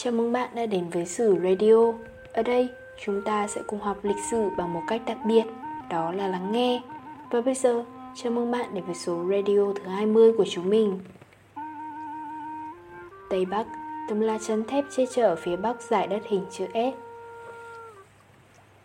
[0.00, 1.92] Chào mừng bạn đã đến với Sử Radio.
[2.32, 2.68] Ở đây,
[3.04, 5.42] chúng ta sẽ cùng học lịch sử bằng một cách đặc biệt,
[5.90, 6.82] đó là lắng nghe.
[7.30, 11.00] Và bây giờ, chào mừng bạn đến với số radio thứ 20 của chúng mình.
[13.30, 13.66] Tây Bắc,
[14.08, 16.94] tấm la chắn thép che chở phía bắc giải đất hình chữ S.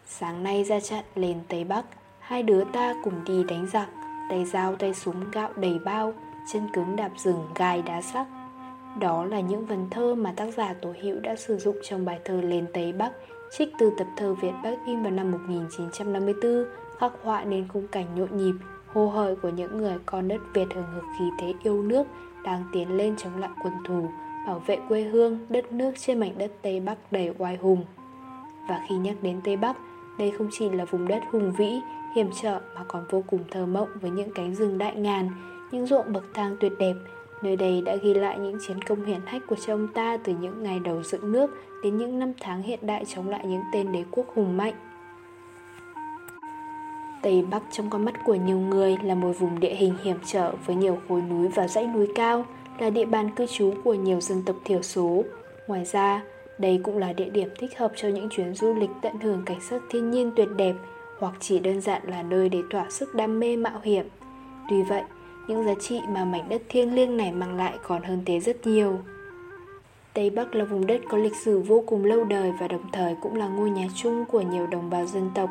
[0.08, 1.86] Sáng nay ra trận lên Tây Bắc,
[2.20, 3.90] hai đứa ta cùng đi đánh giặc,
[4.30, 6.14] tay dao tay súng gạo đầy bao,
[6.54, 8.26] chân cứng đạp rừng gai đá sắc
[9.00, 12.20] đó là những vần thơ mà tác giả Tổ Hữu đã sử dụng trong bài
[12.26, 13.12] thơ Lên Tây Bắc,
[13.58, 16.66] trích từ tập thơ Việt Bắc in vào năm 1954,
[17.00, 18.54] khắc họa nên khung cảnh nhộn nhịp,
[18.88, 22.08] hô hởi của những người con đất Việt hừng hực khí thế yêu nước
[22.44, 24.10] đang tiến lên chống lại quân thù,
[24.48, 27.86] bảo vệ quê hương, đất nước trên mảnh đất Tây Bắc đầy oai hùng.
[28.70, 29.78] Và khi nhắc đến Tây Bắc,
[30.18, 31.80] đây không chỉ là vùng đất hùng vĩ,
[32.16, 35.30] hiểm trở mà còn vô cùng thơ mộng với những cánh rừng đại ngàn,
[35.72, 36.94] những ruộng bậc thang tuyệt đẹp,
[37.44, 40.34] Nơi đây đã ghi lại những chiến công hiển hách của cha ông ta từ
[40.42, 41.52] những ngày đầu dựng nước
[41.84, 44.74] đến những năm tháng hiện đại chống lại những tên đế quốc hùng mạnh.
[47.22, 50.54] Tây Bắc trong con mắt của nhiều người là một vùng địa hình hiểm trở
[50.66, 52.46] với nhiều khối núi và dãy núi cao,
[52.80, 55.24] là địa bàn cư trú của nhiều dân tộc thiểu số.
[55.68, 56.24] Ngoài ra,
[56.58, 59.62] đây cũng là địa điểm thích hợp cho những chuyến du lịch tận hưởng cảnh
[59.62, 60.74] sắc thiên nhiên tuyệt đẹp
[61.20, 64.06] hoặc chỉ đơn giản là nơi để thỏa sức đam mê mạo hiểm.
[64.70, 65.04] Tuy vậy,
[65.48, 68.68] những giá trị mà mảnh đất thiêng liêng này mang lại còn hơn thế rất
[68.68, 69.00] nhiều.
[70.14, 73.16] Tây Bắc là vùng đất có lịch sử vô cùng lâu đời và đồng thời
[73.22, 75.50] cũng là ngôi nhà chung của nhiều đồng bào dân tộc.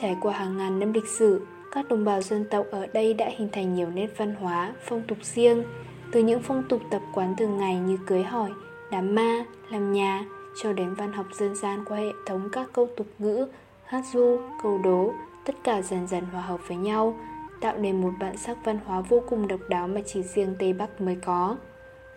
[0.00, 3.30] Trải qua hàng ngàn năm lịch sử, các đồng bào dân tộc ở đây đã
[3.36, 5.62] hình thành nhiều nét văn hóa, phong tục riêng,
[6.12, 8.50] từ những phong tục tập quán thường ngày như cưới hỏi,
[8.90, 10.24] đám ma, làm nhà,
[10.62, 13.46] cho đến văn học dân gian qua hệ thống các câu tục ngữ,
[13.84, 15.12] hát du, câu đố,
[15.44, 17.14] tất cả dần dần hòa hợp với nhau,
[17.60, 20.72] tạo nên một bản sắc văn hóa vô cùng độc đáo mà chỉ riêng Tây
[20.72, 21.56] Bắc mới có.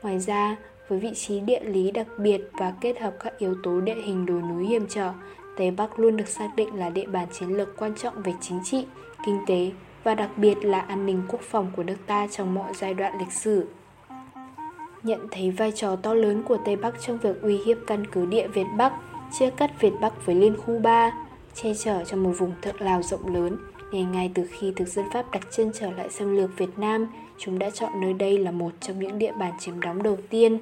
[0.02, 0.58] Ngoài ra,
[0.88, 4.26] với vị trí địa lý đặc biệt và kết hợp các yếu tố địa hình
[4.26, 5.14] đồi núi hiểm trở,
[5.58, 8.60] Tây Bắc luôn được xác định là địa bàn chiến lược quan trọng về chính
[8.64, 8.86] trị,
[9.26, 9.72] kinh tế
[10.04, 13.20] và đặc biệt là an ninh quốc phòng của nước ta trong mọi giai đoạn
[13.20, 13.68] lịch sử.
[15.04, 18.26] Nhận thấy vai trò to lớn của Tây Bắc trong việc uy hiếp căn cứ
[18.26, 18.94] địa Việt Bắc,
[19.40, 21.12] chia cắt Việt Bắc với Liên khu 3,
[21.56, 23.58] che chở cho một vùng thượng Lào rộng lớn,
[23.94, 27.08] ngày ngay từ khi thực dân Pháp đặt chân trở lại xâm lược Việt Nam,
[27.38, 30.58] chúng đã chọn nơi đây là một trong những địa bàn chiếm đóng đầu tiên.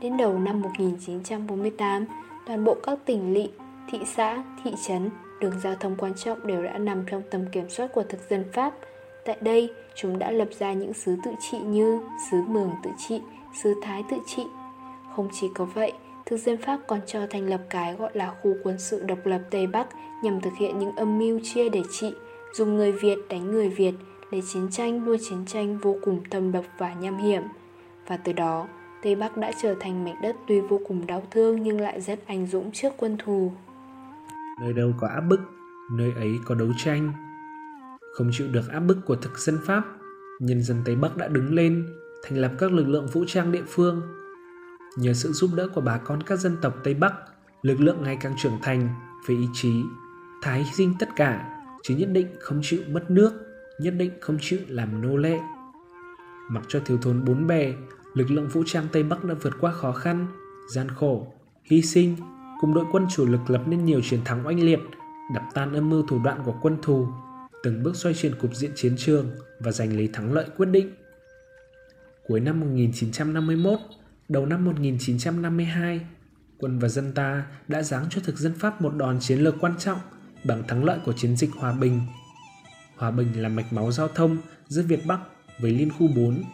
[0.00, 2.04] Đến đầu năm 1948,
[2.46, 3.48] toàn bộ các tỉnh lỵ,
[3.90, 5.10] thị xã, thị trấn,
[5.40, 8.44] đường giao thông quan trọng đều đã nằm trong tầm kiểm soát của thực dân
[8.52, 8.74] Pháp.
[9.24, 12.00] Tại đây, chúng đã lập ra những xứ tự trị như
[12.30, 13.20] xứ Mường tự trị,
[13.62, 14.42] xứ Thái tự trị.
[15.14, 15.92] Không chỉ có vậy,
[16.26, 19.40] thực dân Pháp còn cho thành lập cái gọi là khu quân sự độc lập
[19.50, 19.86] Tây Bắc
[20.22, 22.12] nhằm thực hiện những âm mưu chia để trị
[22.56, 23.94] dùng người Việt đánh người Việt
[24.30, 27.42] để chiến tranh đua chiến tranh vô cùng thâm độc và nham hiểm.
[28.08, 28.68] Và từ đó,
[29.02, 32.26] Tây Bắc đã trở thành mảnh đất tuy vô cùng đau thương nhưng lại rất
[32.26, 33.52] anh dũng trước quân thù.
[34.60, 35.40] Nơi đâu có áp bức,
[35.92, 37.12] nơi ấy có đấu tranh.
[38.14, 39.84] Không chịu được áp bức của thực dân Pháp,
[40.40, 41.86] nhân dân Tây Bắc đã đứng lên,
[42.24, 44.02] thành lập các lực lượng vũ trang địa phương.
[44.96, 47.12] Nhờ sự giúp đỡ của bà con các dân tộc Tây Bắc,
[47.62, 48.88] lực lượng ngày càng trưởng thành
[49.26, 49.82] về ý chí,
[50.42, 51.55] thái sinh tất cả
[51.86, 53.32] chứ nhất định không chịu mất nước,
[53.78, 55.38] nhất định không chịu làm nô lệ.
[56.50, 57.74] Mặc cho thiếu thốn bốn bề,
[58.14, 60.26] lực lượng vũ trang tây bắc đã vượt qua khó khăn,
[60.70, 61.32] gian khổ,
[61.64, 62.16] hy sinh.
[62.60, 64.78] Cùng đội quân chủ lực lập nên nhiều chiến thắng oanh liệt,
[65.34, 67.08] đập tan âm mưu thủ đoạn của quân thù,
[67.62, 69.30] từng bước xoay chuyển cục diện chiến trường
[69.60, 70.94] và giành lấy thắng lợi quyết định.
[72.26, 73.78] Cuối năm 1951
[74.28, 76.00] đầu năm 1952
[76.58, 79.74] quân và dân ta đã giáng cho thực dân Pháp một đòn chiến lược quan
[79.78, 79.98] trọng
[80.44, 82.00] bằng thắng lợi của chiến dịch Hòa Bình.
[82.96, 84.36] Hòa Bình là mạch máu giao thông
[84.68, 85.20] giữa Việt Bắc
[85.58, 86.44] với Liên khu 4.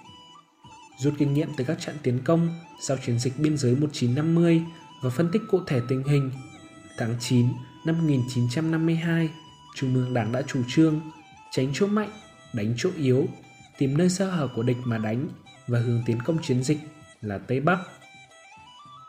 [0.99, 2.49] Rút kinh nghiệm từ các trận tiến công
[2.81, 4.63] sau chiến dịch biên giới 1950
[5.03, 6.31] và phân tích cụ thể tình hình,
[6.99, 7.47] tháng 9
[7.87, 9.31] năm 1952,
[9.75, 11.01] Trung ương Đảng đã chủ trương
[11.51, 12.11] tránh chỗ mạnh,
[12.53, 13.27] đánh chỗ yếu,
[13.79, 15.29] tìm nơi sơ hở của địch mà đánh
[15.69, 16.79] và hướng tiến công chiến dịch
[17.21, 17.79] là Tây Bắc.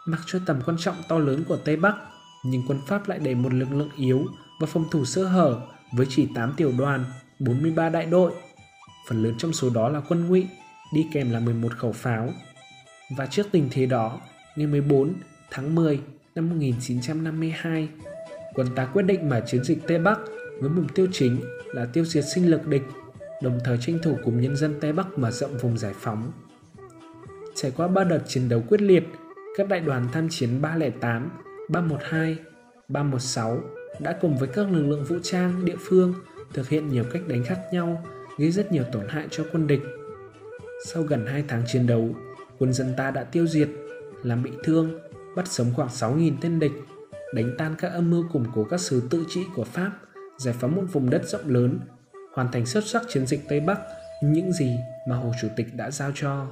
[0.06, 1.96] Mặc cho tầm quan trọng to lớn của Tây Bắc,
[2.44, 4.26] nhưng quân Pháp lại để một lực lượng yếu
[4.60, 5.62] và phòng thủ sơ hở
[5.92, 7.06] với chỉ 8 tiểu đoàn,
[7.40, 8.32] 43 đại đội.
[9.08, 10.48] Phần lớn trong số đó là quân ngụy,
[10.94, 12.30] đi kèm là 11 khẩu pháo.
[13.18, 14.22] Và trước tình thế đó,
[14.56, 15.14] ngày 14
[15.52, 16.00] tháng 10
[16.36, 17.90] năm 1952,
[18.54, 20.20] quân ta quyết định mở chiến dịch Tây Bắc
[20.60, 22.84] với mục tiêu chính là tiêu diệt sinh lực địch,
[23.42, 26.32] đồng thời tranh thủ cùng nhân dân Tây Bắc mở rộng vùng giải phóng.
[27.56, 29.04] Trải qua ba đợt chiến đấu quyết liệt,
[29.58, 31.30] các đại đoàn tham chiến 308,
[31.70, 32.38] 312,
[32.88, 33.62] 316
[34.00, 36.14] đã cùng với các lực lượng vũ trang địa phương
[36.54, 38.04] thực hiện nhiều cách đánh khác nhau,
[38.38, 39.82] gây rất nhiều tổn hại cho quân địch.
[40.86, 42.10] Sau gần 2 tháng chiến đấu,
[42.60, 43.70] quân dân ta đã tiêu diệt,
[44.24, 45.00] làm bị thương,
[45.36, 46.72] bắt sống khoảng 6.000 tên địch,
[47.34, 49.92] đánh tan các âm mưu củng cố các sứ tự trị của Pháp,
[50.38, 51.80] giải phóng một vùng đất rộng lớn,
[52.34, 53.80] hoàn thành xuất sắc chiến dịch Tây Bắc
[54.24, 54.78] những gì
[55.08, 56.48] mà Hồ Chủ tịch đã giao cho.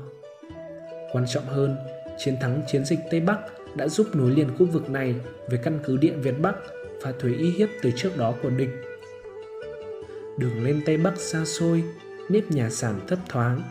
[1.11, 1.75] Quan trọng hơn,
[2.17, 3.39] chiến thắng chiến dịch Tây Bắc
[3.75, 5.15] đã giúp nối liền khu vực này
[5.49, 6.55] với căn cứ điện Việt Bắc
[7.01, 8.69] và thuế y hiếp từ trước đó của địch.
[10.37, 11.83] Đường lên Tây Bắc xa xôi,
[12.29, 13.61] nếp nhà sàn thấp thoáng,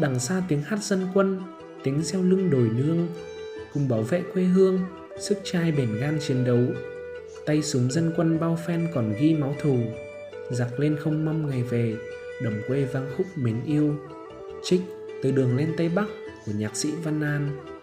[0.00, 1.40] đằng xa tiếng hát dân quân,
[1.82, 3.08] tiếng reo lưng đồi nương,
[3.74, 4.80] cùng bảo vệ quê hương,
[5.18, 6.62] sức trai bền gan chiến đấu.
[7.46, 9.78] Tay súng dân quân bao phen còn ghi máu thù,
[10.50, 11.96] giặc lên không mong ngày về,
[12.42, 13.94] đồng quê vang khúc mến yêu.
[14.62, 14.80] Trích
[15.22, 16.06] từ đường lên Tây Bắc
[16.46, 17.73] của nhạc sĩ Văn An.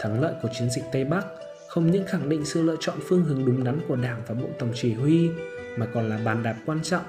[0.00, 1.26] Thắng lợi của chiến dịch Tây Bắc
[1.68, 4.46] không những khẳng định sự lựa chọn phương hướng đúng đắn của Đảng và Bộ
[4.58, 5.28] Tổng Chỉ huy
[5.76, 7.02] mà còn là bàn đạp quan trọng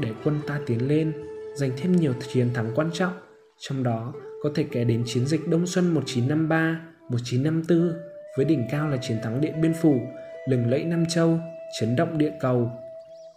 [0.00, 1.12] để quân ta tiến lên,
[1.54, 3.12] giành thêm nhiều chiến thắng quan trọng,
[3.58, 4.12] trong đó
[4.42, 7.92] có thể kể đến chiến dịch Đông Xuân 1953, 1954
[8.36, 10.00] với đỉnh cao là chiến thắng Điện Biên Phủ,
[10.48, 11.38] lừng lẫy Nam Châu,
[11.80, 12.70] chấn động địa cầu.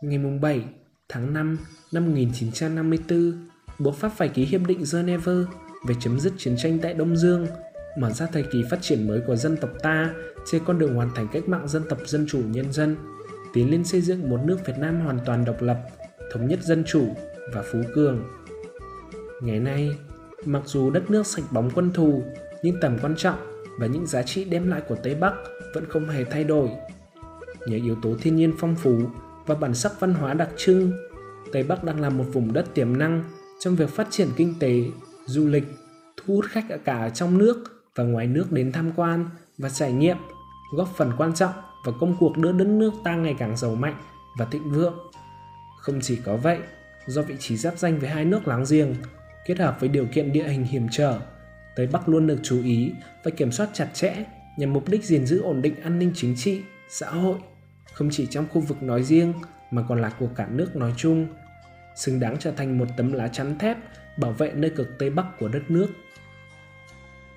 [0.02, 0.64] Ngày 7
[1.10, 1.58] tháng 5
[1.92, 3.48] năm 1954,
[3.80, 5.34] Bộ Pháp phải ký hiệp định Geneva
[5.88, 7.48] về chấm dứt chiến tranh tại Đông Dương,
[8.00, 10.14] mở ra thời kỳ phát triển mới của dân tộc ta
[10.46, 12.96] trên con đường hoàn thành cách mạng dân tộc dân chủ nhân dân,
[13.54, 15.78] tiến lên xây dựng một nước Việt Nam hoàn toàn độc lập,
[16.32, 17.08] thống nhất dân chủ
[17.54, 18.24] và phú cường.
[19.42, 19.98] Ngày nay,
[20.46, 22.24] mặc dù đất nước sạch bóng quân thù,
[22.64, 23.38] nhưng tầm quan trọng
[23.80, 25.34] và những giá trị đem lại của Tây Bắc
[25.74, 26.70] vẫn không hề thay đổi.
[27.66, 29.00] Nhờ yếu tố thiên nhiên phong phú
[29.46, 30.92] và bản sắc văn hóa đặc trưng,
[31.52, 33.24] Tây Bắc đang là một vùng đất tiềm năng
[33.60, 34.84] trong việc phát triển kinh tế,
[35.26, 35.64] du lịch,
[36.18, 39.92] thu hút khách ở cả trong nước và ngoài nước đến tham quan và trải
[39.92, 40.18] nghiệm,
[40.76, 41.54] góp phần quan trọng
[41.86, 43.96] vào công cuộc đưa đất nước ta ngày càng giàu mạnh
[44.38, 44.98] và thịnh vượng.
[45.80, 46.60] Không chỉ có vậy,
[47.08, 48.96] do vị trí giáp danh với hai nước láng giềng,
[49.46, 51.20] kết hợp với điều kiện địa hình hiểm trở,
[51.76, 52.92] Tây Bắc luôn được chú ý
[53.24, 54.26] và kiểm soát chặt chẽ
[54.58, 57.38] nhằm mục đích gìn giữ ổn định an ninh chính trị, xã hội,
[57.94, 59.34] không chỉ trong khu vực nói riêng
[59.72, 61.28] mà còn là của cả nước nói chung,
[61.96, 63.78] xứng đáng trở thành một tấm lá chắn thép
[64.18, 65.88] bảo vệ nơi cực Tây Bắc của đất nước.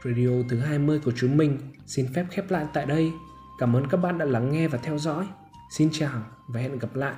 [0.04, 3.12] Radio thứ 20 của chúng mình xin phép khép lại tại đây.
[3.58, 5.26] Cảm ơn các bạn đã lắng nghe và theo dõi.
[5.70, 7.14] Xin chào và hẹn gặp lại.